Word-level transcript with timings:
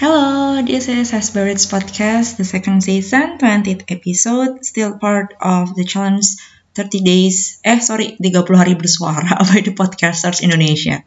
Hello, 0.00 0.56
this 0.64 0.88
is 0.88 1.12
Aspirates 1.12 1.68
Podcast, 1.68 2.40
the 2.40 2.44
second 2.48 2.80
season, 2.80 3.36
20th 3.36 3.84
episode, 3.92 4.64
still 4.64 4.96
part 4.96 5.36
of 5.44 5.76
the 5.76 5.84
challenge 5.84 6.24
30 6.72 7.04
days, 7.04 7.60
eh 7.68 7.84
sorry, 7.84 8.16
30 8.16 8.32
hari 8.56 8.80
bersuara 8.80 9.28
by 9.52 9.60
the 9.60 9.76
Podcasters 9.76 10.40
Indonesia. 10.40 11.04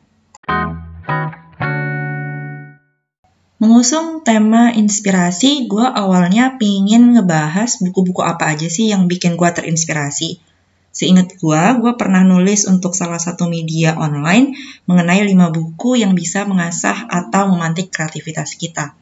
Mengusung 3.57 4.21
tema 4.21 4.69
inspirasi, 4.77 5.65
gue 5.65 5.85
awalnya 5.89 6.61
pingin 6.61 7.17
ngebahas 7.17 7.81
buku-buku 7.81 8.21
apa 8.21 8.53
aja 8.53 8.69
sih 8.69 8.93
yang 8.93 9.09
bikin 9.09 9.41
gue 9.41 9.49
terinspirasi. 9.49 10.52
Seingat 10.93 11.41
gue, 11.41 11.61
gue 11.81 11.93
pernah 11.97 12.21
nulis 12.21 12.69
untuk 12.69 12.93
salah 12.93 13.17
satu 13.17 13.49
media 13.49 13.97
online 13.97 14.53
mengenai 14.85 15.25
lima 15.25 15.49
buku 15.49 15.97
yang 15.97 16.13
bisa 16.13 16.45
mengasah 16.45 17.09
atau 17.09 17.49
memantik 17.49 17.89
kreativitas 17.89 18.53
kita. 18.53 18.93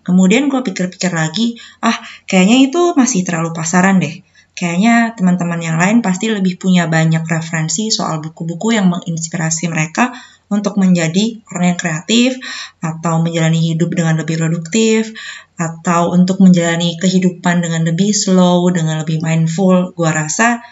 Kemudian 0.00 0.48
gue 0.48 0.64
pikir-pikir 0.64 1.12
lagi, 1.12 1.60
ah 1.84 2.00
kayaknya 2.24 2.64
itu 2.64 2.96
masih 2.96 3.28
terlalu 3.28 3.52
pasaran 3.52 4.00
deh. 4.00 4.24
Kayaknya 4.54 5.18
teman-teman 5.18 5.60
yang 5.60 5.76
lain 5.76 5.98
pasti 5.98 6.30
lebih 6.30 6.56
punya 6.56 6.86
banyak 6.86 7.26
referensi 7.26 7.90
soal 7.90 8.22
buku-buku 8.22 8.72
yang 8.72 8.86
menginspirasi 8.86 9.66
mereka 9.66 10.14
untuk 10.46 10.78
menjadi 10.78 11.42
orang 11.50 11.74
yang 11.74 11.78
kreatif, 11.80 12.30
atau 12.78 13.20
menjalani 13.20 13.74
hidup 13.74 13.90
dengan 13.90 14.14
lebih 14.20 14.38
produktif, 14.38 15.10
atau 15.58 16.14
untuk 16.14 16.38
menjalani 16.38 16.94
kehidupan 17.00 17.64
dengan 17.66 17.82
lebih 17.82 18.14
slow, 18.14 18.70
dengan 18.70 19.02
lebih 19.02 19.18
mindful. 19.24 19.90
Gue 19.92 20.10
rasa 20.12 20.62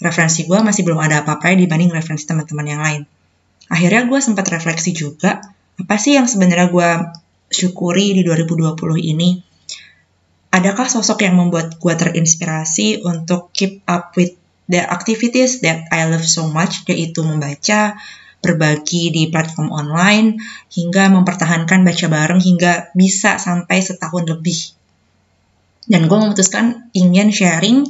referensi 0.00 0.48
gue 0.48 0.58
masih 0.58 0.82
belum 0.82 0.98
ada 0.98 1.22
apa-apa 1.22 1.52
dibanding 1.52 1.92
referensi 1.92 2.24
teman-teman 2.24 2.66
yang 2.66 2.80
lain. 2.80 3.02
Akhirnya 3.70 4.08
gue 4.08 4.18
sempat 4.18 4.48
refleksi 4.50 4.96
juga, 4.96 5.44
apa 5.78 5.94
sih 6.00 6.16
yang 6.16 6.26
sebenarnya 6.26 6.68
gue 6.72 6.90
syukuri 7.52 8.16
di 8.16 8.26
2020 8.26 8.74
ini? 8.98 9.38
Adakah 10.50 10.90
sosok 10.90 11.22
yang 11.22 11.38
membuat 11.38 11.78
gue 11.78 11.94
terinspirasi 11.94 13.06
untuk 13.06 13.54
keep 13.54 13.86
up 13.86 14.10
with 14.18 14.34
the 14.66 14.82
activities 14.82 15.62
that 15.62 15.86
I 15.94 16.10
love 16.10 16.26
so 16.26 16.50
much, 16.50 16.82
yaitu 16.90 17.22
membaca, 17.22 17.94
berbagi 18.42 19.14
di 19.14 19.22
platform 19.30 19.70
online, 19.70 20.42
hingga 20.74 21.12
mempertahankan 21.12 21.86
baca 21.86 22.06
bareng 22.10 22.40
hingga 22.42 22.90
bisa 22.98 23.38
sampai 23.38 23.78
setahun 23.78 24.26
lebih. 24.26 24.74
Dan 25.86 26.10
gue 26.10 26.18
memutuskan 26.18 26.90
ingin 26.94 27.30
sharing 27.30 27.86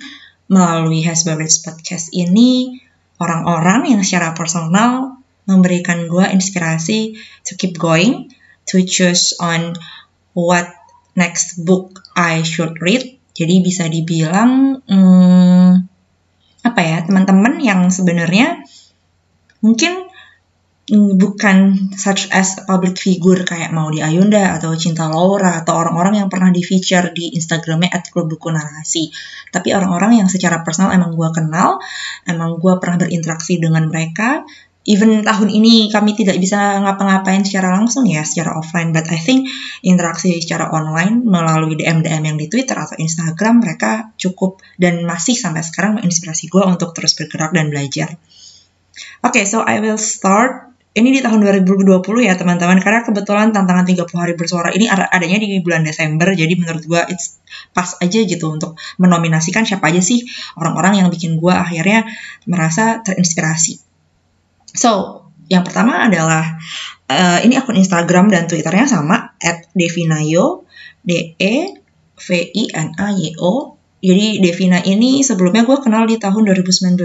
melalui 0.51 1.07
Hasbro's 1.07 1.63
Podcast 1.63 2.11
ini 2.11 2.83
orang-orang 3.23 3.95
yang 3.95 4.03
secara 4.03 4.35
personal 4.35 5.23
memberikan 5.47 6.11
gue 6.11 6.27
inspirasi 6.27 7.15
to 7.47 7.55
keep 7.55 7.79
going, 7.79 8.35
to 8.67 8.83
choose 8.83 9.31
on 9.39 9.79
what 10.35 10.67
next 11.15 11.63
book 11.63 12.03
I 12.19 12.43
should 12.43 12.83
read. 12.83 13.15
Jadi 13.31 13.63
bisa 13.63 13.87
dibilang 13.87 14.83
hmm, 14.85 15.71
apa 16.67 16.81
ya 16.83 16.99
teman-teman 17.07 17.63
yang 17.63 17.89
sebenarnya 17.89 18.67
mungkin 19.63 20.10
bukan 20.97 21.91
such 21.95 22.27
as 22.35 22.59
public 22.67 22.99
figure 22.99 23.47
kayak 23.47 23.71
Maudi 23.71 24.03
Ayunda 24.03 24.59
atau 24.59 24.75
Cinta 24.75 25.07
Laura 25.07 25.63
atau 25.63 25.79
orang-orang 25.79 26.25
yang 26.25 26.29
pernah 26.33 26.51
di 26.51 26.67
feature 26.67 27.15
di 27.15 27.39
Instagramnya 27.39 27.95
at 27.95 28.11
Klub 28.11 28.27
Buku 28.27 28.51
Narasi. 28.51 29.15
Tapi 29.55 29.71
orang-orang 29.71 30.19
yang 30.19 30.29
secara 30.31 30.67
personal 30.67 30.91
emang 30.91 31.15
gue 31.15 31.31
kenal, 31.31 31.79
emang 32.27 32.59
gue 32.59 32.75
pernah 32.83 33.07
berinteraksi 33.07 33.63
dengan 33.63 33.87
mereka. 33.87 34.43
Even 34.89 35.23
tahun 35.23 35.53
ini 35.53 35.93
kami 35.93 36.17
tidak 36.17 36.41
bisa 36.41 36.81
ngapa-ngapain 36.81 37.45
secara 37.45 37.77
langsung 37.77 38.09
ya, 38.09 38.25
secara 38.25 38.57
offline. 38.57 38.91
But 38.91 39.13
I 39.13 39.21
think 39.21 39.47
interaksi 39.85 40.41
secara 40.41 40.73
online 40.73 41.23
melalui 41.23 41.77
DM-DM 41.77 42.35
yang 42.35 42.39
di 42.41 42.49
Twitter 42.49 42.75
atau 42.75 42.97
Instagram 42.97 43.61
mereka 43.61 44.11
cukup 44.17 44.65
dan 44.81 45.05
masih 45.05 45.37
sampai 45.37 45.63
sekarang 45.63 46.01
menginspirasi 46.01 46.49
gue 46.49 46.65
untuk 46.65 46.97
terus 46.97 47.13
bergerak 47.15 47.53
dan 47.53 47.69
belajar. 47.69 48.17
Oke, 49.21 49.41
okay, 49.41 49.45
so 49.45 49.61
I 49.61 49.85
will 49.85 50.01
start 50.01 50.70
ini 50.91 51.15
di 51.15 51.21
tahun 51.23 51.39
2020 51.39 52.03
ya 52.27 52.35
teman-teman 52.35 52.83
karena 52.83 53.07
kebetulan 53.07 53.55
tantangan 53.55 53.87
30 53.87 54.11
hari 54.19 54.35
bersuara 54.35 54.75
ini 54.75 54.91
adanya 54.91 55.39
di 55.39 55.63
bulan 55.63 55.87
Desember 55.87 56.35
jadi 56.35 56.51
menurut 56.59 56.83
gue 56.83 57.03
it's 57.15 57.39
pas 57.71 57.95
aja 58.03 58.19
gitu 58.27 58.51
untuk 58.51 58.75
menominasikan 58.99 59.63
siapa 59.63 59.87
aja 59.95 60.03
sih 60.03 60.27
orang-orang 60.59 60.99
yang 60.99 61.09
bikin 61.09 61.39
gue 61.39 61.55
akhirnya 61.55 62.11
merasa 62.51 63.07
terinspirasi. 63.07 63.79
So, 64.75 65.23
yang 65.51 65.63
pertama 65.63 66.07
adalah 66.07 66.59
uh, 67.11 67.39
ini 67.43 67.59
akun 67.59 67.79
Instagram 67.79 68.31
dan 68.31 68.51
Twitternya 68.51 68.87
sama 68.87 69.35
at 69.39 69.71
Devinayo 69.75 70.67
D 71.07 71.35
E 71.39 71.55
V 72.19 72.29
I 72.35 72.65
N 72.75 72.99
A 72.99 73.15
Y 73.15 73.39
O. 73.39 73.79
Jadi 74.01 74.41
Devina 74.41 74.81
ini 74.81 75.21
sebelumnya 75.21 75.63
gue 75.69 75.77
kenal 75.83 76.09
di 76.09 76.17
tahun 76.17 76.51
2019 76.51 76.97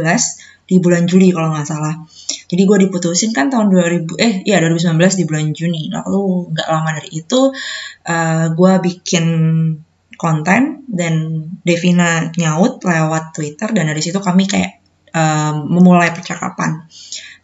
di 0.65 0.75
bulan 0.79 1.03
Juli 1.09 1.29
kalau 1.33 1.51
nggak 1.51 1.67
salah. 1.67 2.05
Jadi 2.45 2.61
gue 2.65 2.77
diputusin 2.87 3.33
kan 3.33 3.49
tahun 3.49 3.73
2000 3.73 4.17
eh 4.21 4.33
ya 4.45 4.61
2019 4.61 5.19
di 5.19 5.23
bulan 5.25 5.45
Juni. 5.53 5.83
Lalu 5.89 6.53
nggak 6.53 6.67
lama 6.69 6.89
dari 6.97 7.09
itu 7.13 7.39
uh, 7.49 7.51
eh, 8.09 8.45
gue 8.53 8.73
bikin 8.81 9.25
konten 10.15 10.87
dan 10.87 11.13
Devina 11.65 12.31
nyaut 12.39 12.79
lewat 12.81 13.35
Twitter 13.35 13.67
dan 13.75 13.91
dari 13.91 13.99
situ 13.99 14.17
kami 14.23 14.47
kayak 14.47 14.79
um, 15.15 15.71
memulai 15.71 16.11
percakapan. 16.11 16.83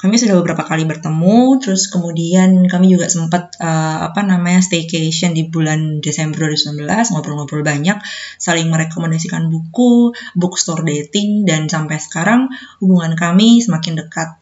Kami 0.02 0.18
sudah 0.18 0.34
beberapa 0.42 0.66
kali 0.66 0.90
bertemu, 0.90 1.62
terus 1.62 1.86
kemudian 1.86 2.66
kami 2.66 2.90
juga 2.90 3.06
sempat 3.06 3.53
uh, 3.62 4.09
apa 4.09 4.25
namanya 4.25 4.58
staycation 4.66 5.38
di 5.38 5.46
bulan 5.46 6.02
Desember 6.02 6.50
2019, 6.50 6.90
ngobrol-ngobrol 7.13 7.62
banyak, 7.62 8.02
saling 8.42 8.66
merekomendasikan 8.74 9.53
buku, 9.53 10.18
bookstore 10.34 10.81
dating, 10.81 11.46
dan 11.46 11.69
sampai 11.69 12.02
sekarang 12.02 12.50
hubungan 12.81 13.13
kami 13.13 13.62
semakin 13.62 14.02
dekat. 14.02 14.41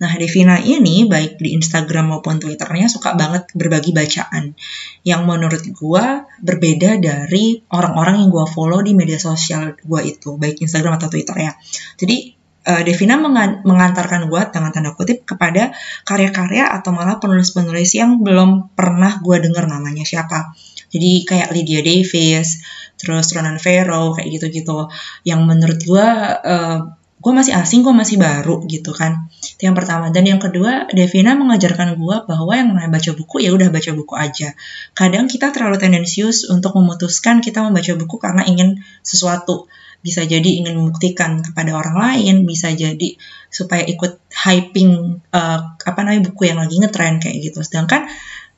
Nah, 0.00 0.16
Devina 0.16 0.56
ini 0.56 1.04
baik 1.04 1.36
di 1.36 1.52
Instagram 1.52 2.16
maupun 2.16 2.40
Twitternya 2.40 2.88
suka 2.88 3.12
banget 3.12 3.52
berbagi 3.52 3.92
bacaan 3.92 4.56
yang 5.04 5.28
menurut 5.28 5.60
gue 5.60 6.04
berbeda 6.40 6.96
dari 6.96 7.60
orang-orang 7.68 8.24
yang 8.24 8.32
gue 8.32 8.46
follow 8.48 8.80
di 8.80 8.96
media 8.96 9.20
sosial 9.20 9.76
gue 9.76 10.00
itu, 10.08 10.40
baik 10.40 10.64
Instagram 10.64 10.96
atau 10.96 11.12
Twitter 11.12 11.36
ya. 11.36 11.52
Jadi 12.00 12.32
uh, 12.64 12.80
Devina 12.80 13.20
mengantarkan 13.60 14.28
gue 14.32 14.42
dengan 14.48 14.72
tanda 14.72 14.96
kutip 14.96 15.28
kepada 15.28 15.76
karya-karya 16.08 16.72
atau 16.80 16.96
malah 16.96 17.20
penulis-penulis 17.20 17.92
yang 17.92 18.24
belum 18.24 18.72
pernah 18.72 19.20
gue 19.20 19.36
dengar 19.36 19.68
namanya 19.68 20.08
siapa. 20.08 20.56
Jadi 20.90 21.28
kayak 21.28 21.52
Lydia 21.54 21.84
Davis, 21.84 22.64
terus 22.98 23.30
Ronan 23.36 23.62
Farrow, 23.62 24.16
kayak 24.16 24.28
gitu-gitu. 24.32 24.90
Yang 25.22 25.40
menurut 25.44 25.80
gue, 25.84 26.08
uh, 26.40 26.78
gue 27.20 27.32
masih 27.36 27.52
asing, 27.52 27.84
gue 27.84 27.92
masih 27.92 28.16
baru 28.16 28.64
gitu 28.64 28.96
kan. 28.96 29.28
Itu 29.44 29.68
yang 29.68 29.76
pertama. 29.76 30.08
Dan 30.08 30.24
yang 30.24 30.40
kedua, 30.40 30.88
Devina 30.88 31.36
mengajarkan 31.36 32.00
gue 32.00 32.16
bahwa 32.24 32.52
yang 32.56 32.72
namanya 32.72 32.96
baca 32.96 33.12
buku 33.12 33.44
ya 33.44 33.52
udah 33.52 33.68
baca 33.68 33.90
buku 33.92 34.14
aja. 34.16 34.56
Kadang 34.96 35.28
kita 35.28 35.52
terlalu 35.52 35.76
tendensius 35.76 36.48
untuk 36.48 36.72
memutuskan 36.80 37.44
kita 37.44 37.60
membaca 37.60 37.92
buku 37.92 38.16
karena 38.16 38.48
ingin 38.48 38.80
sesuatu 39.04 39.68
bisa 40.00 40.24
jadi 40.24 40.64
ingin 40.64 40.80
membuktikan 40.80 41.44
kepada 41.44 41.76
orang 41.76 42.00
lain, 42.00 42.48
bisa 42.48 42.72
jadi 42.72 43.20
supaya 43.52 43.84
ikut 43.84 44.16
hyping 44.32 45.20
uh, 45.36 45.60
apa 45.76 46.00
namanya 46.00 46.32
buku 46.32 46.48
yang 46.48 46.56
lagi 46.56 46.80
ngetrend 46.80 47.20
kayak 47.20 47.36
gitu. 47.44 47.60
Sedangkan 47.60 48.08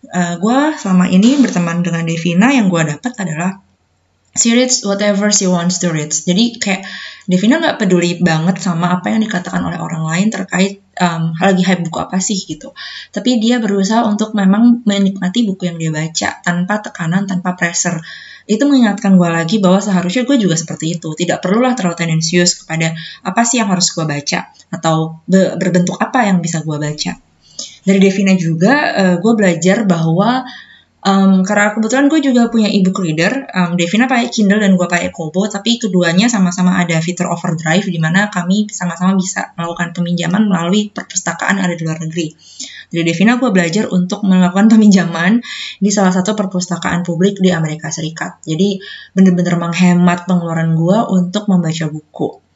uh, 0.06 0.38
gue 0.38 0.58
selama 0.78 1.10
ini 1.10 1.42
berteman 1.42 1.82
dengan 1.82 2.06
Devina 2.06 2.54
yang 2.54 2.70
gue 2.70 2.94
dapat 2.94 3.12
adalah 3.18 3.58
she 4.38 4.54
reads 4.54 4.86
whatever 4.86 5.28
she 5.34 5.50
wants 5.50 5.82
to 5.82 5.90
read. 5.90 6.14
Jadi 6.14 6.62
kayak 6.62 6.86
Devina 7.22 7.62
nggak 7.62 7.78
peduli 7.78 8.19
banget 8.19 8.59
sama 8.59 8.99
apa 8.99 9.15
yang 9.15 9.22
dikatakan 9.22 9.62
oleh 9.62 9.78
orang 9.78 10.03
lain 10.03 10.28
terkait 10.34 10.83
um, 10.99 11.31
lagi 11.38 11.62
hype 11.62 11.87
buku 11.87 11.99
apa 12.03 12.19
sih 12.19 12.34
gitu. 12.34 12.75
Tapi 13.15 13.38
dia 13.38 13.62
berusaha 13.62 14.03
untuk 14.03 14.34
memang 14.34 14.83
menikmati 14.83 15.47
buku 15.47 15.71
yang 15.71 15.78
dia 15.78 15.94
baca 15.94 16.43
tanpa 16.43 16.83
tekanan, 16.83 17.31
tanpa 17.31 17.55
pressure 17.55 18.03
itu 18.51 18.66
mengingatkan 18.66 19.15
gue 19.15 19.30
lagi 19.30 19.63
bahwa 19.63 19.78
seharusnya 19.78 20.27
gue 20.27 20.34
juga 20.34 20.59
seperti 20.59 20.98
itu. 20.98 21.15
Tidak 21.15 21.39
perlulah 21.39 21.78
terlalu 21.78 21.95
tendensius 21.95 22.59
kepada 22.59 22.91
apa 23.22 23.42
sih 23.47 23.63
yang 23.63 23.71
harus 23.71 23.95
gue 23.95 24.03
baca 24.03 24.51
atau 24.75 25.22
be 25.22 25.54
berbentuk 25.54 26.03
apa 26.03 26.27
yang 26.27 26.42
bisa 26.42 26.59
gue 26.66 26.75
baca. 26.75 27.13
Dari 27.83 27.98
Devina 28.03 28.34
juga 28.34 28.75
uh, 28.75 28.98
eh, 28.98 29.16
gue 29.22 29.33
belajar 29.39 29.86
bahwa 29.86 30.42
Um, 31.03 31.43
karena 31.43 31.75
kebetulan 31.75 32.07
gue 32.07 32.22
juga 32.22 32.47
punya 32.47 32.71
ebook 32.71 33.03
reader, 33.03 33.51
um, 33.51 33.75
Devina 33.75 34.07
pakai 34.07 34.31
Kindle 34.31 34.63
dan 34.63 34.78
gue 34.78 34.87
pakai 34.87 35.10
Kobo, 35.10 35.51
tapi 35.51 35.75
keduanya 35.83 36.31
sama-sama 36.31 36.78
ada 36.78 36.95
fitur 37.03 37.27
overdrive 37.27 37.91
di 37.91 37.99
mana 37.99 38.31
kami 38.31 38.71
sama-sama 38.71 39.19
bisa 39.19 39.51
melakukan 39.59 39.99
peminjaman 39.99 40.47
melalui 40.47 40.95
perpustakaan 40.95 41.59
ada 41.59 41.75
di 41.75 41.83
luar 41.83 41.99
negeri. 42.07 42.31
Dari 42.95 43.03
Devina 43.03 43.34
gue 43.34 43.51
belajar 43.51 43.91
untuk 43.91 44.22
melakukan 44.22 44.78
peminjaman 44.78 45.43
di 45.83 45.91
salah 45.91 46.15
satu 46.15 46.39
perpustakaan 46.39 47.03
publik 47.03 47.43
di 47.43 47.51
Amerika 47.51 47.91
Serikat. 47.91 48.39
Jadi 48.47 48.78
bener-bener 49.10 49.59
menghemat 49.59 50.31
pengeluaran 50.31 50.78
gue 50.78 50.99
untuk 51.10 51.51
membaca 51.51 51.91
buku. 51.91 52.52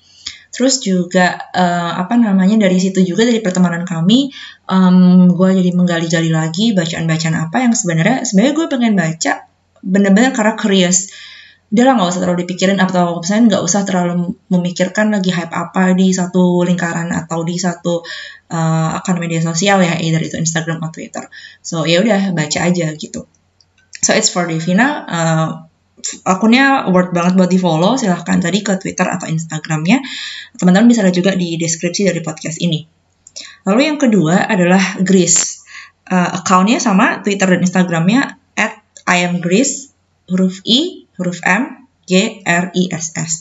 Terus 0.57 0.81
juga 0.81 1.37
uh, 1.53 2.01
apa 2.01 2.17
namanya 2.17 2.57
dari 2.65 2.81
situ 2.81 3.05
juga 3.05 3.29
dari 3.29 3.45
pertemanan 3.45 3.85
kami, 3.85 4.33
um, 4.73 5.29
gue 5.29 5.49
jadi 5.53 5.71
menggali-gali 5.77 6.33
lagi 6.33 6.73
bacaan-bacaan 6.73 7.37
apa 7.37 7.57
yang 7.61 7.77
sebenarnya 7.77 8.25
sebenarnya 8.25 8.55
gue 8.57 8.67
pengen 8.73 8.95
baca 8.97 9.33
bener-bener 9.85 10.33
karena 10.33 10.57
curious. 10.57 11.13
Udah 11.69 11.83
lah 11.85 11.93
nggak 12.01 12.09
usah 12.09 12.21
terlalu 12.25 12.39
dipikirin 12.49 12.81
atau 12.81 13.21
misalnya 13.21 13.45
nggak 13.53 13.63
usah 13.69 13.81
terlalu 13.85 14.33
memikirkan 14.49 15.13
lagi 15.13 15.29
hype 15.29 15.53
apa 15.53 15.93
di 15.93 16.09
satu 16.17 16.65
lingkaran 16.65 17.13
atau 17.13 17.45
di 17.45 17.61
satu 17.61 18.01
uh, 18.49 18.97
akun 18.97 19.21
media 19.21 19.45
sosial 19.45 19.85
ya 19.85 20.01
either 20.01 20.25
itu 20.25 20.41
Instagram 20.41 20.81
atau 20.81 21.05
Twitter. 21.05 21.29
So 21.61 21.85
ya 21.85 22.01
udah 22.01 22.33
baca 22.33 22.59
aja 22.65 22.97
gitu. 22.97 23.29
So 24.01 24.17
it's 24.17 24.33
for 24.33 24.49
Devina 24.49 25.05
uh, 25.05 25.49
akunnya 26.23 26.87
worth 26.93 27.11
banget 27.11 27.35
buat 27.35 27.51
di 27.51 27.59
follow 27.59 27.97
silahkan 27.97 28.39
tadi 28.39 28.61
ke 28.61 28.77
Twitter 28.79 29.09
atau 29.09 29.27
Instagramnya. 29.27 30.05
Teman-teman 30.57 30.89
bisa 30.91 31.01
lihat 31.03 31.17
juga 31.17 31.33
di 31.35 31.57
deskripsi 31.57 32.09
dari 32.09 32.21
podcast 32.21 32.61
ini. 32.61 32.85
Lalu 33.69 33.81
yang 33.85 33.99
kedua 34.01 34.49
adalah 34.49 35.01
Grace 35.03 35.67
uh, 36.09 36.41
akunnya 36.43 36.79
sama 36.79 37.21
Twitter 37.21 37.47
dan 37.47 37.61
Instagramnya 37.63 38.39
at 38.57 38.81
I 39.07 39.27
am 39.27 39.43
Grace 39.43 39.93
huruf 40.27 40.63
I 40.67 41.07
huruf 41.17 41.41
M, 41.47 41.86
G, 42.07 42.41
R, 42.47 42.71
I, 42.73 42.83
S, 42.95 43.13
S. 43.19 43.33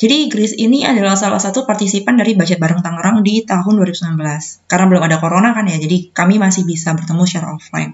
Jadi 0.00 0.32
Grace 0.32 0.56
ini 0.56 0.80
adalah 0.88 1.12
salah 1.12 1.36
satu 1.36 1.68
partisipan 1.68 2.16
dari 2.16 2.32
Budget 2.32 2.56
Bareng 2.56 2.80
Tangerang 2.80 3.20
di 3.20 3.44
tahun 3.44 3.76
2019. 3.84 4.16
Karena 4.64 4.84
belum 4.88 5.02
ada 5.04 5.20
corona 5.20 5.52
kan 5.52 5.68
ya, 5.68 5.76
jadi 5.76 6.08
kami 6.08 6.40
masih 6.40 6.64
bisa 6.64 6.96
bertemu 6.96 7.28
secara 7.28 7.52
offline. 7.52 7.92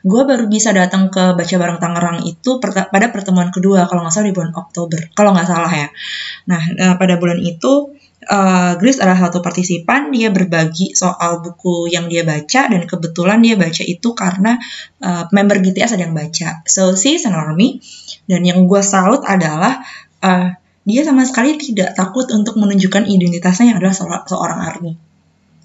Gue 0.00 0.24
baru 0.24 0.48
bisa 0.48 0.72
datang 0.72 1.12
ke 1.12 1.36
Baca 1.36 1.56
Bareng 1.60 1.76
Tangerang 1.76 2.24
itu 2.24 2.56
pada 2.64 3.06
pertemuan 3.12 3.52
kedua, 3.52 3.84
kalau 3.84 4.08
nggak 4.08 4.14
salah 4.16 4.28
di 4.32 4.34
bulan 4.36 4.52
Oktober. 4.56 5.00
Kalau 5.12 5.36
nggak 5.36 5.48
salah 5.48 5.72
ya. 5.72 5.88
Nah, 6.48 6.62
eh, 6.64 6.94
pada 6.96 7.20
bulan 7.20 7.36
itu 7.44 7.92
uh, 8.28 8.72
Grace 8.80 9.00
adalah 9.00 9.28
satu 9.28 9.44
partisipan, 9.44 10.12
dia 10.12 10.32
berbagi 10.32 10.96
soal 10.96 11.44
buku 11.44 11.88
yang 11.92 12.08
dia 12.08 12.24
baca 12.24 12.68
dan 12.68 12.82
kebetulan 12.84 13.38
dia 13.44 13.54
baca 13.54 13.82
itu 13.84 14.08
karena 14.16 14.56
uh, 15.04 15.28
member 15.30 15.60
GTS 15.60 15.96
ada 15.96 16.08
yang 16.08 16.16
baca. 16.16 16.64
So 16.64 16.96
she's 16.96 17.28
an 17.28 17.36
army 17.36 17.84
dan 18.24 18.44
yang 18.44 18.64
gue 18.64 18.82
salut 18.82 19.22
adalah 19.24 19.84
uh, 20.24 20.56
dia 20.84 21.02
sama 21.04 21.24
sekali 21.24 21.56
tidak 21.56 21.96
takut 21.96 22.28
untuk 22.32 22.60
menunjukkan 22.60 23.08
identitasnya 23.08 23.72
yang 23.72 23.78
adalah 23.80 23.96
seorang 24.28 24.60
army 24.60 24.92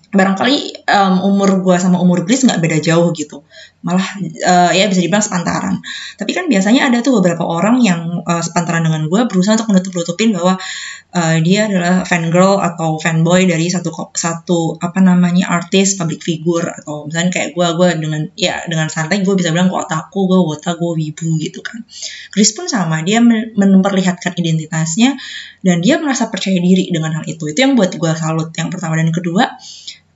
barangkali 0.10 0.90
um, 0.90 1.16
umur 1.22 1.62
gue 1.62 1.76
sama 1.78 2.02
umur 2.02 2.26
Grace 2.26 2.42
nggak 2.42 2.58
beda 2.58 2.78
jauh 2.82 3.14
gitu 3.14 3.46
malah 3.80 4.04
uh, 4.44 4.72
ya 4.76 4.92
bisa 4.92 5.00
dibilang 5.00 5.24
sepantaran. 5.24 5.80
Tapi 6.20 6.32
kan 6.36 6.52
biasanya 6.52 6.92
ada 6.92 7.00
tuh 7.00 7.24
beberapa 7.24 7.48
orang 7.48 7.80
yang 7.80 8.28
uh, 8.28 8.44
sepantaran 8.44 8.84
dengan 8.84 9.08
gue 9.08 9.22
berusaha 9.32 9.56
untuk 9.56 9.72
menutup-nutupin 9.72 10.36
bahwa 10.36 10.60
uh, 11.16 11.38
dia 11.40 11.72
adalah 11.72 12.04
fan 12.04 12.28
girl 12.28 12.60
atau 12.60 13.00
fanboy 13.00 13.48
dari 13.48 13.72
satu 13.72 14.12
satu 14.12 14.76
apa 14.84 15.00
namanya 15.00 15.48
artis 15.48 15.96
public 15.96 16.20
figure 16.20 16.68
atau 16.68 17.08
misalnya 17.08 17.32
kayak 17.32 17.50
gue 17.56 17.68
gue 17.80 17.88
dengan 18.04 18.22
ya 18.36 18.68
dengan 18.68 18.92
santai 18.92 19.24
gue 19.24 19.36
bisa 19.40 19.56
bilang 19.56 19.72
gue 19.72 19.80
otakku 19.80 20.28
gue 20.28 20.40
wota 20.44 20.76
gue 20.76 20.92
wibu 21.00 21.40
gitu 21.40 21.64
kan. 21.64 21.80
Grace 22.36 22.52
pun 22.52 22.68
sama 22.68 23.00
dia 23.08 23.24
memperlihatkan 23.56 24.36
identitasnya 24.36 25.16
dan 25.64 25.80
dia 25.80 25.96
merasa 26.04 26.28
percaya 26.28 26.60
diri 26.60 26.92
dengan 26.92 27.16
hal 27.16 27.24
itu. 27.32 27.48
Itu 27.48 27.64
yang 27.64 27.80
buat 27.80 27.96
gue 27.96 28.12
salut. 28.20 28.52
Yang 28.52 28.76
pertama 28.76 29.00
dan 29.00 29.16
kedua 29.16 29.56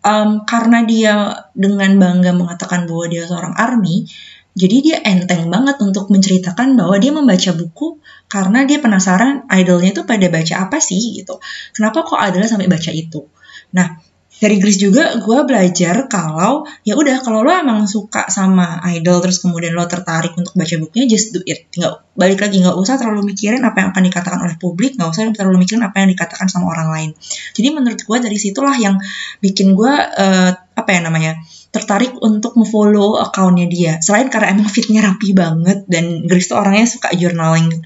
um, 0.04 0.44
karena 0.44 0.84
dia 0.84 1.48
dengan 1.56 1.98
bangga 1.98 2.36
mengatakan 2.36 2.86
bahwa 2.86 3.06
dia 3.10 3.24
seorang 3.26 3.56
army, 3.56 4.06
jadi 4.54 4.76
dia 4.86 4.98
enteng 5.02 5.50
banget 5.50 5.82
untuk 5.82 6.14
menceritakan 6.14 6.78
bahwa 6.78 6.94
dia 7.02 7.10
membaca 7.10 7.52
buku 7.58 7.98
karena 8.30 8.70
dia 8.70 8.78
penasaran 8.78 9.50
idolnya 9.50 9.96
itu 9.96 10.06
pada 10.06 10.30
baca 10.30 10.70
apa 10.70 10.78
sih 10.78 11.00
gitu. 11.18 11.42
Kenapa 11.74 12.06
kok 12.06 12.22
adalah 12.22 12.46
sampai 12.46 12.70
baca 12.70 12.94
itu? 12.94 13.26
Nah, 13.74 13.98
dari 14.42 14.58
Gris 14.60 14.82
juga 14.82 15.18
gue 15.22 15.40
belajar 15.46 16.10
kalau 16.10 16.66
ya 16.82 16.98
udah 16.98 17.22
kalau 17.22 17.46
lo 17.46 17.52
emang 17.54 17.86
suka 17.86 18.28
sama 18.28 18.82
idol 18.92 19.22
terus 19.24 19.40
kemudian 19.40 19.78
lo 19.78 19.86
tertarik 19.86 20.34
untuk 20.36 20.58
baca 20.58 20.76
bukunya 20.82 21.06
just 21.06 21.32
do 21.32 21.40
it. 21.46 21.70
Nggak 21.74 21.94
balik 22.14 22.40
lagi 22.44 22.62
nggak 22.62 22.78
usah 22.78 23.00
terlalu 23.00 23.34
mikirin 23.34 23.64
apa 23.64 23.82
yang 23.82 23.90
akan 23.94 24.04
dikatakan 24.04 24.40
oleh 24.44 24.56
publik 24.60 25.00
nggak 25.00 25.10
usah 25.10 25.30
terlalu 25.34 25.64
mikirin 25.64 25.84
apa 25.86 26.04
yang 26.04 26.10
dikatakan 26.12 26.48
sama 26.50 26.74
orang 26.74 26.90
lain. 26.92 27.10
Jadi 27.54 27.68
menurut 27.72 28.02
gue 28.02 28.18
dari 28.20 28.38
situlah 28.38 28.76
yang 28.76 29.00
bikin 29.40 29.78
gue 29.78 29.94
uh, 29.94 30.52
apa 30.74 30.90
ya 30.90 31.00
namanya 31.06 31.38
tertarik 31.74 32.14
untuk 32.22 32.54
memfollow 32.54 33.18
akunnya 33.18 33.66
dia. 33.66 33.98
Selain 33.98 34.30
karena 34.30 34.54
emang 34.54 34.70
fitnya 34.70 35.02
rapi 35.02 35.34
banget 35.34 35.90
dan 35.90 36.22
Grace 36.30 36.46
tuh 36.46 36.62
orangnya 36.62 36.86
suka 36.86 37.10
journaling 37.18 37.82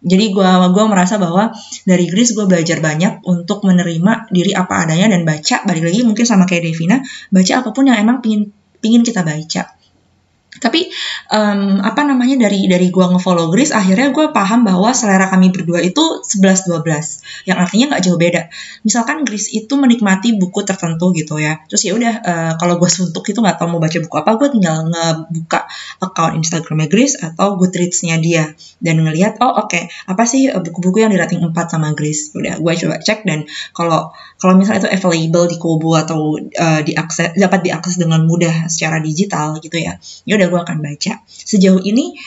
jadi 0.00 0.32
gue 0.32 0.50
gua 0.72 0.84
merasa 0.88 1.20
bahwa 1.20 1.52
dari 1.84 2.08
Grace 2.08 2.32
gue 2.32 2.48
belajar 2.48 2.80
banyak 2.80 3.20
untuk 3.28 3.68
menerima 3.68 4.32
diri 4.32 4.56
apa 4.56 4.88
adanya 4.88 5.12
dan 5.12 5.28
baca. 5.28 5.60
Balik 5.68 5.84
lagi 5.92 6.00
mungkin 6.08 6.24
sama 6.24 6.48
kayak 6.48 6.72
Devina 6.72 7.04
baca 7.28 7.52
apa 7.60 7.68
pun 7.76 7.84
yang 7.84 8.00
emang 8.00 8.24
pingin 8.24 8.48
pingin 8.80 9.04
kita 9.04 9.20
baca 9.20 9.79
tapi 10.60 10.92
um, 11.32 11.80
apa 11.80 12.04
namanya 12.04 12.46
dari 12.46 12.68
dari 12.68 12.92
gua 12.92 13.10
ngefollow 13.10 13.48
Grace 13.50 13.72
akhirnya 13.72 14.12
gue 14.14 14.30
paham 14.30 14.62
bahwa 14.62 14.92
selera 14.94 15.26
kami 15.32 15.50
berdua 15.50 15.80
itu 15.82 16.22
11-12 16.22 17.48
yang 17.48 17.58
artinya 17.58 17.96
nggak 17.96 18.02
jauh 18.04 18.20
beda. 18.20 18.52
Misalkan 18.84 19.24
Grace 19.24 19.50
itu 19.50 19.72
menikmati 19.74 20.36
buku 20.36 20.62
tertentu 20.62 21.10
gitu 21.16 21.40
ya 21.40 21.64
terus 21.66 21.82
ya 21.88 21.96
udah 21.96 22.14
uh, 22.20 22.52
kalau 22.60 22.76
gue 22.76 22.90
suntuk 22.92 23.24
itu 23.32 23.40
nggak 23.40 23.56
tahu 23.56 23.72
mau 23.72 23.80
baca 23.80 23.96
buku 23.96 24.16
apa 24.20 24.30
gue 24.36 24.48
tinggal 24.52 24.76
ngebuka 24.90 25.64
account 26.04 26.36
Instagramnya 26.36 26.88
Grace 26.92 27.16
atau 27.16 27.56
Goodreads-nya 27.56 28.20
dia 28.20 28.52
dan 28.82 29.00
ngelihat 29.00 29.40
oh 29.40 29.64
oke 29.64 29.72
okay, 29.72 29.82
apa 30.08 30.28
sih 30.28 30.52
eh, 30.52 30.60
buku-buku 30.60 31.00
yang 31.00 31.12
di 31.14 31.18
rating 31.18 31.40
4 31.40 31.54
sama 31.72 31.96
Grace 31.96 32.36
udah 32.36 32.60
gue 32.60 32.72
coba 32.84 33.00
cek 33.00 33.24
dan 33.24 33.48
kalau 33.72 34.12
kalau 34.36 34.56
misalnya 34.56 34.84
itu 34.84 34.90
available 34.90 35.46
di 35.46 35.56
Kobo 35.60 35.96
atau 35.96 36.36
uh, 36.36 36.80
diakses 36.84 37.36
dapat 37.36 37.60
diakses 37.64 37.96
dengan 37.96 38.24
mudah 38.24 38.68
secara 38.68 38.98
digital 39.00 39.56
gitu 39.62 39.76
ya 39.78 39.96
ya 40.26 40.32
udah 40.36 40.48
gue 40.50 40.60
akan 40.60 40.82
baca. 40.82 41.22
Sejauh 41.26 41.80
ini 41.80 42.18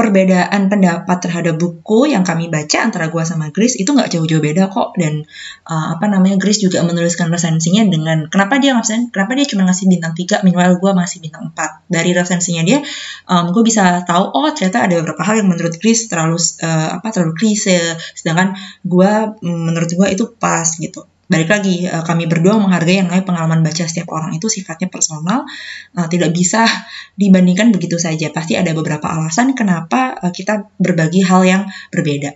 perbedaan 0.00 0.72
pendapat 0.72 1.28
terhadap 1.28 1.60
buku 1.60 2.08
yang 2.08 2.24
kami 2.24 2.48
baca 2.48 2.80
antara 2.80 3.12
gue 3.12 3.20
sama 3.20 3.52
Grace 3.52 3.76
itu 3.76 3.92
nggak 3.92 4.08
jauh-jauh 4.08 4.40
beda 4.40 4.72
kok. 4.72 4.96
Dan 4.96 5.28
uh, 5.68 5.86
apa 5.92 6.08
namanya 6.08 6.40
Grace 6.40 6.64
juga 6.64 6.80
menuliskan 6.80 7.28
resensinya 7.28 7.84
dengan 7.84 8.24
kenapa 8.32 8.56
dia 8.56 8.72
ngasih 8.72 9.12
kenapa 9.12 9.36
dia 9.36 9.44
cuma 9.44 9.68
ngasih 9.68 9.92
bintang 9.92 10.16
3 10.16 10.40
minimal 10.40 10.80
gue 10.80 10.92
masih 10.96 11.20
bintang 11.20 11.52
4 11.52 11.92
dari 11.92 12.16
resensinya 12.16 12.64
dia 12.64 12.80
um, 13.28 13.52
gue 13.52 13.60
bisa 13.60 14.00
tahu 14.08 14.24
oh 14.32 14.48
ternyata 14.56 14.88
ada 14.88 14.94
beberapa 15.04 15.20
hal 15.20 15.44
yang 15.44 15.52
menurut 15.52 15.76
Grace 15.76 16.08
terlalu 16.08 16.40
uh, 16.64 16.96
apa 16.96 17.08
terlalu 17.12 17.36
klise. 17.36 18.00
Sedangkan 18.16 18.56
gue 18.80 19.10
mm, 19.44 19.60
menurut 19.68 19.90
gue 19.92 20.06
itu 20.08 20.24
pas 20.32 20.64
gitu 20.64 21.09
balik 21.30 21.46
lagi 21.46 21.86
uh, 21.86 22.02
kami 22.02 22.26
berdua 22.26 22.58
menghargai 22.58 22.98
yang 22.98 23.06
namanya 23.06 23.22
pengalaman 23.22 23.62
baca 23.62 23.86
setiap 23.86 24.10
orang 24.10 24.34
itu 24.34 24.50
sifatnya 24.50 24.90
personal 24.90 25.46
uh, 25.94 26.06
tidak 26.10 26.34
bisa 26.34 26.66
dibandingkan 27.14 27.70
begitu 27.70 28.02
saja 28.02 28.34
pasti 28.34 28.58
ada 28.58 28.74
beberapa 28.74 29.06
alasan 29.06 29.54
kenapa 29.54 30.18
uh, 30.18 30.34
kita 30.34 30.66
berbagi 30.82 31.22
hal 31.22 31.46
yang 31.46 31.62
berbeda 31.94 32.34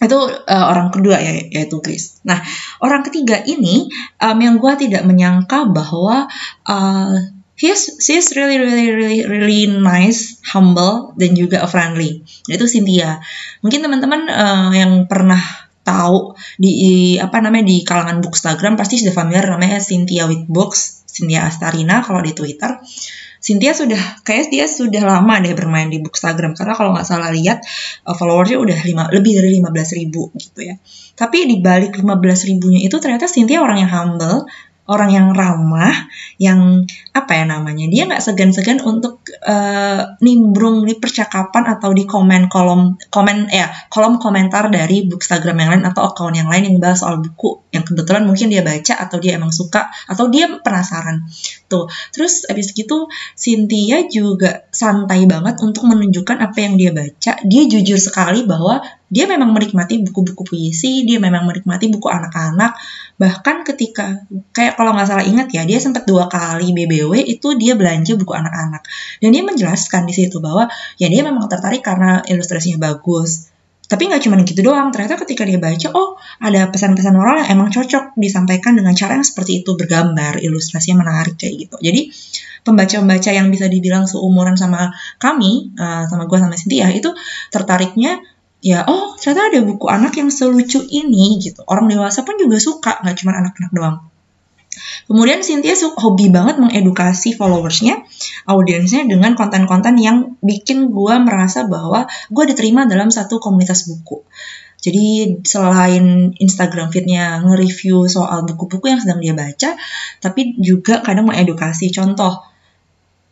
itu 0.00 0.16
orang 0.48 0.88
kedua 0.88 1.20
ya 1.20 1.44
yaitu 1.60 1.76
Chris. 1.84 2.24
Nah 2.24 2.40
orang 2.80 3.04
ketiga 3.04 3.36
ini 3.44 3.84
yang 4.16 4.56
gue 4.56 4.72
tidak 4.80 5.04
menyangka 5.04 5.68
bahwa 5.68 6.24
he's 7.60 8.00
she's 8.00 8.32
really 8.32 8.56
really 8.56 8.88
really 8.96 9.20
really 9.28 9.68
nice, 9.68 10.40
humble 10.48 11.12
dan 11.20 11.36
juga 11.36 11.68
friendly. 11.68 12.24
Itu 12.48 12.64
Cynthia. 12.64 13.20
Mungkin 13.60 13.84
teman-teman 13.84 14.22
uh, 14.32 14.72
yang 14.72 15.04
pernah 15.04 15.38
tahu 15.90 16.38
di 16.54 17.18
apa 17.18 17.42
namanya 17.42 17.66
di 17.66 17.82
kalangan 17.82 18.22
bookstagram 18.22 18.78
pasti 18.78 19.02
sudah 19.02 19.14
familiar 19.14 19.50
namanya 19.50 19.82
Cynthia 19.82 20.30
with 20.30 20.46
Books, 20.46 21.02
Cynthia 21.10 21.50
Astarina 21.50 22.06
kalau 22.06 22.22
di 22.22 22.30
Twitter. 22.30 22.78
Cynthia 23.40 23.72
sudah 23.72 24.20
kayak 24.20 24.52
dia 24.52 24.68
sudah 24.68 25.00
lama 25.00 25.40
deh 25.40 25.56
bermain 25.56 25.88
di 25.88 25.96
bookstagram 25.96 26.52
karena 26.52 26.76
kalau 26.76 26.92
nggak 26.92 27.08
salah 27.08 27.32
lihat 27.32 27.64
uh, 28.04 28.12
followersnya 28.12 28.60
udah 28.60 28.78
lima, 28.84 29.08
lebih 29.08 29.32
dari 29.40 29.56
15 29.56 29.98
ribu 29.98 30.28
gitu 30.36 30.60
ya. 30.60 30.76
Tapi 31.16 31.48
di 31.48 31.56
balik 31.64 31.96
15 31.96 32.48
ribunya 32.52 32.84
itu 32.84 33.00
ternyata 33.00 33.24
Cynthia 33.24 33.64
orang 33.64 33.80
yang 33.80 33.90
humble, 33.90 34.44
orang 34.90 35.10
yang 35.14 35.26
ramah, 35.30 35.94
yang 36.42 36.82
apa 37.14 37.32
ya 37.38 37.44
namanya, 37.46 37.86
dia 37.86 38.10
nggak 38.10 38.18
segan-segan 38.18 38.82
untuk 38.82 39.22
uh, 39.46 40.18
nimbrung 40.18 40.82
di 40.82 40.98
percakapan 40.98 41.78
atau 41.78 41.94
di 41.94 42.10
komen 42.10 42.50
kolom 42.50 42.98
komen 43.06 43.46
ya 43.54 43.70
kolom 43.86 44.18
komentar 44.18 44.66
dari 44.66 45.06
bookstagram 45.06 45.54
yang 45.62 45.70
lain 45.78 45.84
atau 45.86 46.10
account 46.10 46.34
yang 46.34 46.50
lain 46.50 46.66
yang 46.66 46.76
bahas 46.82 47.06
soal 47.06 47.22
buku 47.22 47.62
yang 47.70 47.86
kebetulan 47.86 48.26
mungkin 48.26 48.50
dia 48.50 48.66
baca 48.66 48.98
atau 48.98 49.22
dia 49.22 49.38
emang 49.38 49.54
suka 49.54 49.94
atau 50.10 50.26
dia 50.26 50.50
penasaran 50.58 51.30
tuh. 51.70 51.86
Terus 52.10 52.50
abis 52.50 52.74
gitu 52.74 53.06
Cynthia 53.38 54.10
juga 54.10 54.66
santai 54.74 55.30
banget 55.30 55.62
untuk 55.62 55.86
menunjukkan 55.86 56.42
apa 56.42 56.58
yang 56.58 56.74
dia 56.74 56.90
baca. 56.90 57.38
Dia 57.46 57.62
jujur 57.70 57.96
sekali 58.02 58.42
bahwa 58.42 58.82
dia 59.10 59.26
memang 59.26 59.50
menikmati 59.50 60.06
buku-buku 60.06 60.46
puisi, 60.46 61.02
dia 61.02 61.18
memang 61.18 61.42
menikmati 61.42 61.90
buku 61.90 62.06
anak-anak. 62.06 62.78
Bahkan 63.20 63.68
ketika, 63.68 64.24
kayak 64.56 64.80
kalau 64.80 64.96
nggak 64.96 65.04
salah 65.04 65.24
ingat 65.28 65.52
ya, 65.52 65.68
dia 65.68 65.76
sempat 65.76 66.08
dua 66.08 66.24
kali 66.32 66.72
BBW 66.72 67.20
itu 67.20 67.52
dia 67.60 67.76
belanja 67.76 68.16
buku 68.16 68.32
anak-anak. 68.32 68.80
Dan 69.20 69.36
dia 69.36 69.44
menjelaskan 69.44 70.08
di 70.08 70.16
situ 70.16 70.40
bahwa 70.40 70.72
ya 70.96 71.12
dia 71.12 71.20
memang 71.20 71.44
tertarik 71.44 71.84
karena 71.84 72.24
ilustrasinya 72.24 72.80
bagus. 72.80 73.52
Tapi 73.90 74.06
nggak 74.06 74.22
cuma 74.22 74.40
gitu 74.46 74.62
doang, 74.64 74.88
ternyata 74.94 75.20
ketika 75.20 75.42
dia 75.44 75.60
baca, 75.60 75.90
oh 75.92 76.16
ada 76.40 76.70
pesan-pesan 76.70 77.12
moral 77.12 77.42
yang 77.44 77.58
emang 77.60 77.68
cocok 77.74 78.16
disampaikan 78.16 78.78
dengan 78.78 78.94
cara 78.94 79.18
yang 79.18 79.26
seperti 79.26 79.60
itu 79.60 79.74
bergambar, 79.74 80.40
ilustrasinya 80.40 81.02
menarik 81.04 81.36
kayak 81.36 81.68
gitu. 81.68 81.76
Jadi 81.82 82.08
pembaca-pembaca 82.62 83.30
yang 83.34 83.50
bisa 83.50 83.66
dibilang 83.66 84.06
seumuran 84.06 84.54
sama 84.54 84.94
kami, 85.18 85.74
uh, 85.76 86.06
sama 86.06 86.24
gue 86.30 86.38
sama 86.38 86.54
Cynthia 86.54 86.88
itu 86.94 87.10
tertariknya 87.50 88.22
ya 88.60 88.84
oh 88.84 89.16
ternyata 89.16 89.56
ada 89.56 89.60
buku 89.64 89.86
anak 89.88 90.12
yang 90.20 90.28
selucu 90.28 90.84
ini 90.84 91.40
gitu. 91.40 91.64
Orang 91.64 91.88
dewasa 91.88 92.24
pun 92.24 92.36
juga 92.36 92.60
suka, 92.60 93.00
nggak 93.00 93.16
cuma 93.20 93.32
anak-anak 93.36 93.72
doang. 93.72 93.96
Kemudian 95.10 95.42
Cynthia 95.42 95.74
hobi 95.98 96.30
banget 96.30 96.62
mengedukasi 96.62 97.34
followersnya, 97.34 98.06
audiensnya 98.46 99.02
dengan 99.10 99.34
konten-konten 99.34 99.98
yang 99.98 100.38
bikin 100.38 100.94
gue 100.94 101.14
merasa 101.18 101.66
bahwa 101.66 102.06
gue 102.30 102.44
diterima 102.46 102.86
dalam 102.86 103.10
satu 103.10 103.42
komunitas 103.42 103.90
buku. 103.90 104.22
Jadi 104.80 105.36
selain 105.44 106.32
Instagram 106.40 106.88
feednya 106.88 107.42
nge-review 107.44 108.08
soal 108.08 108.48
buku-buku 108.48 108.88
yang 108.88 109.00
sedang 109.02 109.20
dia 109.20 109.36
baca, 109.36 109.76
tapi 110.24 110.56
juga 110.56 111.04
kadang 111.04 111.28
mengedukasi. 111.28 111.92
Contoh, 111.92 112.40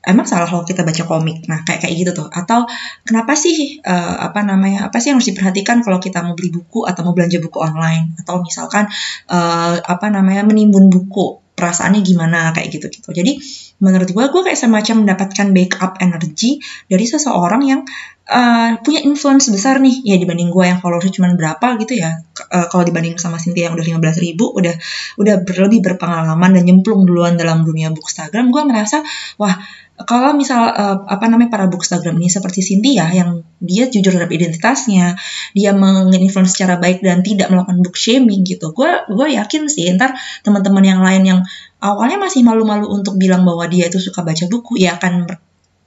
emang 0.09 0.25
salah 0.25 0.49
kalau 0.49 0.65
kita 0.65 0.83
baca 0.83 1.05
komik? 1.05 1.45
Nah 1.45 1.63
kayak 1.63 1.85
kayak 1.85 1.95
gitu 2.01 2.11
tuh. 2.17 2.29
Atau 2.33 2.65
kenapa 3.05 3.37
sih 3.37 3.79
uh, 3.85 4.17
apa 4.25 4.41
namanya 4.41 4.89
apa 4.89 4.97
sih 4.99 5.13
yang 5.13 5.21
harus 5.21 5.29
diperhatikan 5.29 5.85
kalau 5.85 6.01
kita 6.01 6.25
mau 6.25 6.33
beli 6.33 6.49
buku 6.49 6.89
atau 6.89 7.05
mau 7.05 7.13
belanja 7.13 7.39
buku 7.45 7.61
online? 7.61 8.17
Atau 8.17 8.41
misalkan 8.41 8.89
uh, 9.29 9.77
apa 9.77 10.07
namanya 10.09 10.49
menimbun 10.49 10.89
buku 10.89 11.45
perasaannya 11.53 12.01
gimana? 12.01 12.57
Kayak 12.57 12.81
gitu 12.81 12.87
gitu 12.89 13.09
jadi 13.13 13.37
menurut 13.79 14.11
gue 14.11 14.25
gue 14.31 14.43
kayak 14.43 14.59
semacam 14.59 15.07
mendapatkan 15.07 15.47
backup 15.55 16.03
energi 16.03 16.59
dari 16.91 17.07
seseorang 17.07 17.63
yang 17.63 17.81
uh, 18.27 18.79
punya 18.83 19.07
influence 19.07 19.47
besar 19.55 19.79
nih 19.79 20.03
ya 20.03 20.17
dibanding 20.19 20.51
gue 20.51 20.65
yang 20.67 20.83
followersnya 20.83 21.15
cuma 21.15 21.31
berapa 21.39 21.79
gitu 21.79 21.95
ya 21.95 22.19
uh, 22.51 22.67
kalau 22.67 22.83
dibanding 22.83 23.15
sama 23.17 23.39
Cynthia 23.39 23.71
yang 23.71 23.79
udah 23.79 23.87
15 23.87 24.25
ribu 24.25 24.51
udah 24.51 24.75
udah 25.19 25.35
berlebih 25.47 25.81
berpengalaman 25.81 26.59
dan 26.59 26.63
nyemplung 26.67 27.07
duluan 27.07 27.39
dalam 27.39 27.63
dunia 27.63 27.95
bookstagram 27.95 28.51
gue 28.51 28.63
merasa 28.67 29.07
wah 29.39 29.55
kalau 29.99 30.31
misal 30.39 30.71
uh, 30.71 31.03
apa 31.11 31.27
namanya 31.27 31.51
para 31.51 31.67
bookstagram 31.67 32.15
ini 32.23 32.31
seperti 32.31 32.63
Cynthia 32.63 33.11
yang 33.11 33.43
dia 33.59 33.91
jujur 33.91 34.15
terhadap 34.15 34.31
identitasnya, 34.31 35.19
dia 35.59 35.75
menginfluence 35.75 36.55
secara 36.55 36.79
baik 36.79 37.03
dan 37.03 37.27
tidak 37.27 37.51
melakukan 37.51 37.83
book 37.83 37.99
shaming 37.99 38.47
gitu. 38.47 38.71
Gue 38.71 38.87
gue 39.11 39.29
yakin 39.35 39.67
sih 39.67 39.91
ntar 39.99 40.15
teman-teman 40.47 40.85
yang 40.87 41.01
lain 41.03 41.23
yang 41.27 41.41
awalnya 41.79 42.19
masih 42.19 42.43
malu-malu 42.43 42.87
untuk 42.91 43.15
bilang 43.19 43.47
bahwa 43.47 43.67
dia 43.71 43.87
itu 43.87 44.03
suka 44.03 44.27
baca 44.27 44.45
buku 44.51 44.83
ya 44.83 44.99
akan 44.99 45.27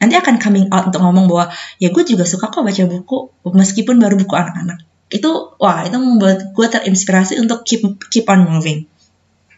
nanti 0.01 0.15
akan 0.17 0.41
coming 0.41 0.65
out 0.73 0.89
untuk 0.89 1.05
ngomong 1.05 1.29
bahwa 1.29 1.45
ya 1.77 1.93
gue 1.93 2.03
juga 2.07 2.25
suka 2.25 2.49
kok 2.49 2.65
baca 2.65 2.83
buku 2.89 3.17
meskipun 3.53 4.01
baru 4.01 4.17
buku 4.17 4.33
anak-anak. 4.33 4.81
Itu 5.11 5.53
wah 5.61 5.85
itu 5.85 5.97
membuat 5.99 6.55
gue 6.55 6.67
terinspirasi 6.67 7.37
untuk 7.37 7.61
keep 7.67 7.85
keep 8.09 8.25
on 8.25 8.49
moving. 8.49 8.89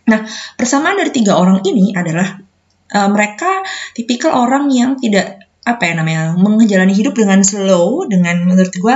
Nah, 0.04 0.28
persamaan 0.60 1.00
dari 1.00 1.16
tiga 1.16 1.40
orang 1.40 1.64
ini 1.64 1.96
adalah 1.96 2.44
uh, 2.92 3.08
mereka 3.08 3.64
tipikal 3.96 4.36
orang 4.36 4.68
yang 4.68 5.00
tidak 5.00 5.48
apa 5.64 5.80
ya 5.88 5.94
namanya 5.96 6.36
menjalani 6.36 6.92
hidup 6.92 7.16
dengan 7.16 7.40
slow 7.40 8.04
dengan 8.04 8.44
menurut 8.44 8.76
gue 8.76 8.96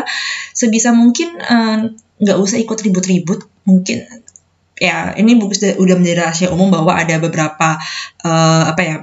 sebisa 0.51 0.91
mungkin 0.91 1.39
eh, 1.39 1.95
nggak 1.95 2.37
uh, 2.37 2.43
usah 2.43 2.59
ikut 2.59 2.75
ribut-ribut 2.83 3.47
mungkin 3.63 4.03
ya 4.77 5.13
ini 5.17 5.37
udah 5.41 5.95
menjadi 5.97 6.17
rahasia 6.21 6.49
umum 6.53 6.69
bahwa 6.69 6.93
ada 6.93 7.17
beberapa 7.17 7.81
uh, 8.21 8.63
apa 8.69 8.81
ya 8.81 8.95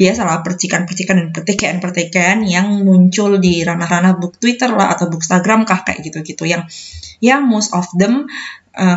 biasalah 0.00 0.40
percikan-percikan 0.40 1.16
dan 1.20 1.28
pertikaian-pertikaian 1.28 2.40
yang 2.48 2.80
muncul 2.88 3.36
di 3.36 3.60
ranah-ranah 3.60 4.16
book 4.16 4.40
Twitter 4.40 4.72
lah 4.72 4.96
atau 4.96 5.12
book 5.12 5.20
Instagram 5.20 5.68
kah 5.68 5.84
kayak 5.84 6.00
gitu-gitu. 6.00 6.48
Yang 6.48 6.72
yang 7.20 7.44
most 7.44 7.76
of 7.76 7.84
them 8.00 8.24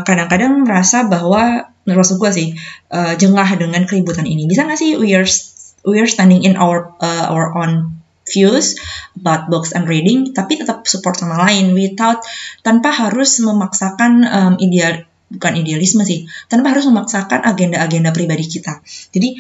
kadang-kadang 0.07 0.63
uh, 0.63 0.63
merasa 0.63 1.03
bahwa 1.03 1.67
menurut 1.83 2.07
gue 2.07 2.31
sih 2.31 2.47
uh, 2.95 3.19
jengah 3.19 3.59
dengan 3.59 3.83
keributan 3.83 4.23
ini. 4.23 4.47
Bisa 4.47 4.63
nggak 4.63 4.79
sih 4.79 4.95
we 4.95 5.11
are 5.11 5.27
we 5.83 5.99
are 5.99 6.07
standing 6.07 6.47
in 6.47 6.55
our 6.55 6.95
uh, 7.03 7.27
our 7.27 7.51
own 7.51 7.99
views 8.23 8.79
about 9.19 9.51
books 9.51 9.75
and 9.75 9.83
reading 9.91 10.31
tapi 10.31 10.55
tetap 10.55 10.87
support 10.87 11.19
sama 11.19 11.35
lain 11.43 11.75
without 11.75 12.23
tanpa 12.63 12.95
harus 12.95 13.43
memaksakan 13.43 14.23
um, 14.23 14.53
ideal 14.63 15.03
bukan 15.33 15.51
idealisme 15.57 16.05
sih 16.05 16.29
tanpa 16.47 16.77
harus 16.77 16.85
memaksakan 16.85 17.41
agenda-agenda 17.43 18.13
pribadi 18.13 18.45
kita 18.45 18.79
jadi 19.09 19.33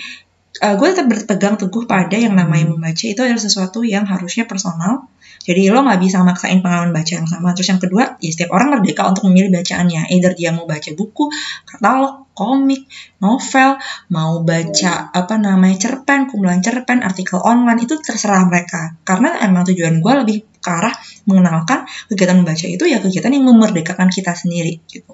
uh, 0.65 0.75
gue 0.75 0.87
tetap 0.89 1.07
berpegang 1.07 1.55
teguh 1.61 1.85
pada 1.85 2.17
yang 2.17 2.33
namanya 2.33 2.73
membaca 2.73 3.05
itu 3.05 3.21
adalah 3.21 3.41
sesuatu 3.41 3.85
yang 3.85 4.09
harusnya 4.09 4.49
personal 4.49 5.07
jadi 5.43 5.75
lo 5.75 5.83
nggak 5.83 5.99
bisa 5.99 6.23
maksain 6.23 6.63
pengalaman 6.63 6.95
baca 6.95 7.11
yang 7.19 7.27
sama. 7.27 7.51
Terus 7.51 7.75
yang 7.75 7.81
kedua, 7.83 8.15
ya 8.23 8.31
setiap 8.31 8.55
orang 8.55 8.79
merdeka 8.79 9.03
untuk 9.03 9.27
memilih 9.27 9.51
bacaannya. 9.59 10.07
Either 10.15 10.31
dia 10.39 10.55
mau 10.55 10.63
baca 10.63 10.87
buku, 10.95 11.27
katalog, 11.67 12.31
komik, 12.31 12.87
novel, 13.19 13.75
mau 14.07 14.39
baca 14.47 15.11
apa 15.11 15.35
namanya 15.35 15.77
cerpen, 15.83 16.31
kumpulan 16.31 16.63
cerpen, 16.63 17.03
artikel 17.03 17.43
online 17.43 17.83
itu 17.83 17.99
terserah 17.99 18.47
mereka. 18.47 18.95
Karena 19.03 19.43
emang 19.43 19.67
tujuan 19.67 19.99
gue 19.99 20.13
lebih 20.23 20.37
ke 20.63 20.69
arah 20.71 20.95
mengenalkan 21.27 21.83
kegiatan 22.07 22.39
membaca 22.39 22.63
itu 22.63 22.83
ya 22.87 23.03
kegiatan 23.03 23.35
yang 23.35 23.43
memerdekakan 23.43 24.07
kita 24.07 24.31
sendiri 24.31 24.79
gitu. 24.87 25.11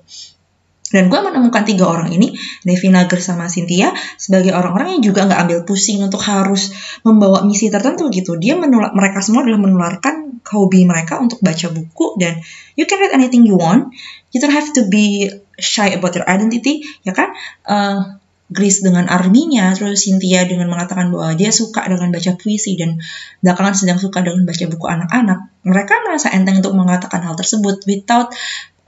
Dan 0.89 1.07
gue 1.07 1.19
menemukan 1.21 1.63
tiga 1.65 1.85
orang 1.85 2.09
ini, 2.09 2.33
Devi 2.65 2.89
Nager 2.89 3.21
sama 3.21 3.45
Cynthia, 3.45 3.93
sebagai 4.17 4.57
orang-orang 4.57 4.97
yang 4.97 5.03
juga 5.13 5.29
nggak 5.29 5.39
ambil 5.45 5.59
pusing 5.69 6.01
untuk 6.01 6.21
harus 6.25 6.73
membawa 7.05 7.45
misi 7.45 7.69
tertentu 7.69 8.09
gitu. 8.09 8.37
Dia 8.41 8.57
menular, 8.57 8.91
mereka 8.97 9.21
semua 9.21 9.45
adalah 9.45 9.61
menularkan 9.61 10.41
hobi 10.49 10.89
mereka 10.89 11.21
untuk 11.21 11.37
baca 11.45 11.69
buku 11.69 12.17
dan 12.17 12.41
you 12.73 12.89
can 12.89 12.97
read 12.97 13.13
anything 13.13 13.45
you 13.45 13.53
want. 13.53 13.93
You 14.33 14.41
don't 14.41 14.53
have 14.53 14.73
to 14.81 14.89
be 14.89 15.29
shy 15.61 15.93
about 15.93 16.17
your 16.17 16.25
identity, 16.25 16.81
ya 17.05 17.13
kan? 17.13 17.37
Uh, 17.65 18.19
Grace 18.49 18.81
dengan 18.81 19.05
arminya, 19.05 19.69
terus 19.77 20.09
Cynthia 20.09 20.41
dengan 20.41 20.73
mengatakan 20.73 21.13
bahwa 21.13 21.37
dia 21.37 21.53
suka 21.53 21.85
dengan 21.85 22.09
baca 22.09 22.33
puisi 22.33 22.73
dan 22.73 22.97
belakangan 23.45 23.77
sedang 23.77 24.01
suka 24.01 24.25
dengan 24.25 24.41
baca 24.41 24.65
buku 24.65 24.85
anak-anak. 24.89 25.39
Mereka 25.69 25.93
merasa 26.09 26.33
enteng 26.33 26.65
untuk 26.65 26.73
mengatakan 26.73 27.21
hal 27.21 27.37
tersebut 27.37 27.85
without 27.85 28.33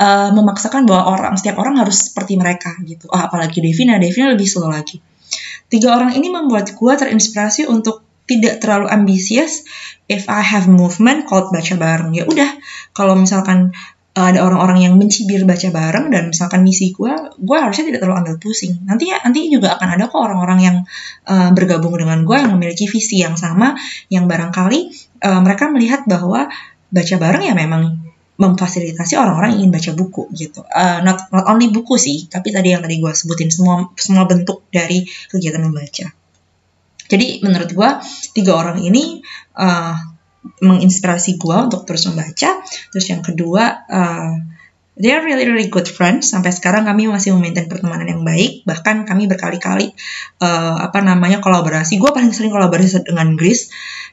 uh, 0.02 0.30
memaksakan 0.34 0.90
bahwa 0.90 1.14
orang 1.14 1.34
setiap 1.38 1.62
orang 1.62 1.78
harus 1.78 2.10
seperti 2.10 2.34
mereka 2.36 2.74
gitu. 2.82 3.06
Oh, 3.14 3.22
apalagi 3.22 3.62
Devina, 3.62 4.02
Devina 4.02 4.34
lebih 4.34 4.50
slow 4.50 4.74
lagi. 4.74 4.98
Tiga 5.70 5.96
orang 5.96 6.18
ini 6.18 6.28
membuat 6.28 6.74
gue 6.74 6.94
terinspirasi 6.98 7.70
untuk 7.70 8.04
tidak 8.26 8.60
terlalu 8.60 8.90
ambisius. 8.90 9.64
If 10.12 10.28
I 10.28 10.44
have 10.44 10.68
movement 10.68 11.30
called 11.30 11.54
baca 11.54 11.76
bareng, 11.80 12.12
ya 12.12 12.28
udah. 12.28 12.52
Kalau 12.92 13.16
misalkan 13.16 13.72
uh, 14.20 14.28
ada 14.28 14.44
orang-orang 14.44 14.84
yang 14.84 14.94
mencibir 15.00 15.48
baca 15.48 15.72
bareng 15.72 16.12
dan 16.12 16.36
misalkan 16.36 16.68
misi 16.68 16.92
gue, 16.92 17.12
gue 17.40 17.58
harusnya 17.58 17.88
tidak 17.88 18.04
terlalu 18.04 18.28
ambil 18.28 18.36
pusing. 18.44 18.84
Nanti 18.84 19.16
ya, 19.16 19.24
nanti 19.24 19.48
juga 19.48 19.80
akan 19.80 19.88
ada 19.96 20.12
kok 20.12 20.20
orang-orang 20.20 20.60
yang 20.60 20.78
uh, 21.32 21.56
bergabung 21.56 21.96
dengan 21.96 22.28
gue 22.28 22.36
yang 22.36 22.52
memiliki 22.52 22.92
visi 22.92 23.24
yang 23.24 23.40
sama, 23.40 23.80
yang 24.12 24.28
barangkali 24.28 24.92
uh, 25.24 25.40
mereka 25.40 25.72
melihat 25.72 26.04
bahwa 26.04 26.52
baca 26.92 27.16
bareng 27.16 27.48
ya 27.48 27.56
memang 27.56 28.11
memfasilitasi 28.42 29.14
orang-orang 29.22 29.62
ingin 29.62 29.70
baca 29.70 29.92
buku 29.94 30.34
gitu. 30.34 30.66
Uh, 30.66 31.06
not 31.06 31.30
not 31.30 31.46
only 31.46 31.70
buku 31.70 32.02
sih, 32.02 32.26
tapi 32.26 32.50
tadi 32.50 32.74
yang 32.74 32.82
tadi 32.82 32.98
gue 32.98 33.14
sebutin 33.14 33.54
semua 33.54 33.94
semua 33.94 34.26
bentuk 34.26 34.66
dari 34.74 35.06
kegiatan 35.30 35.62
membaca. 35.62 36.10
Jadi 37.06 37.44
menurut 37.46 37.70
gue 37.70 37.90
tiga 38.34 38.58
orang 38.58 38.82
ini 38.82 39.22
uh, 39.60 39.96
menginspirasi 40.64 41.38
gue 41.38 41.58
untuk 41.70 41.86
terus 41.86 42.10
membaca. 42.10 42.66
Terus 42.90 43.06
yang 43.14 43.22
kedua, 43.22 43.86
uh, 43.86 44.34
they 44.98 45.14
are 45.14 45.22
really 45.22 45.46
really 45.46 45.70
good 45.70 45.86
friends. 45.86 46.34
Sampai 46.34 46.50
sekarang 46.50 46.90
kami 46.90 47.06
masih 47.06 47.38
memaintain 47.38 47.70
pertemanan 47.70 48.10
yang 48.10 48.24
baik. 48.26 48.66
Bahkan 48.66 49.06
kami 49.06 49.30
berkali-kali 49.30 49.94
uh, 50.42 50.76
apa 50.82 51.04
namanya 51.06 51.44
kolaborasi. 51.44 52.02
Gue 52.02 52.10
paling 52.10 52.34
sering 52.34 52.50
kolaborasi 52.50 53.06
dengan 53.06 53.38
Grace 53.38 53.70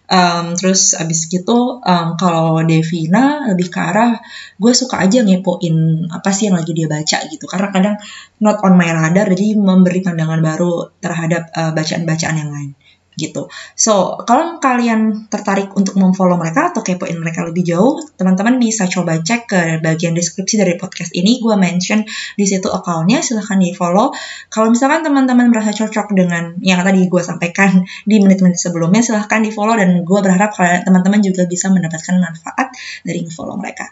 Um, 0.08 0.56
terus 0.56 0.96
abis 0.96 1.28
gitu 1.28 1.84
um, 1.84 2.08
kalau 2.16 2.64
Devina 2.64 3.44
lebih 3.52 3.68
ke 3.68 3.76
arah 3.76 4.16
gue 4.56 4.72
suka 4.72 5.04
aja 5.04 5.20
ngepoin 5.20 6.08
apa 6.08 6.32
sih 6.32 6.48
yang 6.48 6.56
lagi 6.56 6.72
dia 6.72 6.88
baca 6.88 7.18
gitu. 7.28 7.44
Karena 7.44 7.68
kadang 7.68 7.96
not 8.40 8.64
on 8.64 8.80
my 8.80 8.88
radar 8.88 9.28
jadi 9.28 9.60
memberi 9.60 10.00
pandangan 10.00 10.40
baru 10.40 10.96
terhadap 11.04 11.52
uh, 11.52 11.76
bacaan-bacaan 11.76 12.36
yang 12.40 12.48
lain 12.48 12.72
gitu. 13.18 13.50
So, 13.74 14.22
kalau 14.22 14.62
kalian 14.62 15.26
tertarik 15.26 15.74
untuk 15.74 15.98
memfollow 15.98 16.38
mereka 16.38 16.70
atau 16.70 16.86
kepoin 16.86 17.18
mereka 17.18 17.42
lebih 17.42 17.66
jauh, 17.66 17.98
teman-teman 18.14 18.62
bisa 18.62 18.86
coba 18.86 19.18
cek 19.18 19.40
ke 19.50 19.60
bagian 19.82 20.14
deskripsi 20.14 20.54
dari 20.62 20.78
podcast 20.78 21.10
ini. 21.18 21.42
Gue 21.42 21.58
mention 21.58 22.06
di 22.38 22.46
situ 22.46 22.70
accountnya, 22.70 23.18
silahkan 23.20 23.58
di 23.58 23.74
follow. 23.74 24.14
Kalau 24.48 24.70
misalkan 24.70 25.02
teman-teman 25.02 25.50
merasa 25.50 25.74
cocok 25.74 26.14
dengan 26.14 26.54
yang 26.62 26.80
tadi 26.86 27.10
gue 27.10 27.22
sampaikan 27.26 27.82
di 28.06 28.22
menit-menit 28.22 28.56
sebelumnya, 28.56 29.02
silahkan 29.02 29.42
di 29.42 29.50
follow 29.50 29.74
dan 29.74 30.06
gue 30.06 30.18
berharap 30.22 30.54
kalian 30.54 30.86
teman-teman 30.86 31.20
juga 31.20 31.44
bisa 31.50 31.68
mendapatkan 31.74 32.14
manfaat 32.22 32.70
dari 33.02 33.26
follow 33.26 33.58
mereka. 33.58 33.90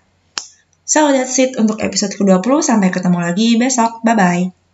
So, 0.86 1.10
that's 1.10 1.34
it 1.42 1.58
untuk 1.58 1.82
episode 1.82 2.14
ke-20. 2.14 2.62
Sampai 2.62 2.94
ketemu 2.94 3.18
lagi 3.18 3.58
besok. 3.58 4.06
Bye-bye. 4.06 4.65